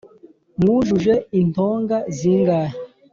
[0.59, 2.75] mwujuje intonga zingahe